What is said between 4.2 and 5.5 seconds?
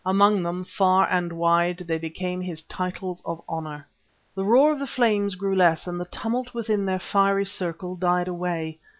The roar of the flames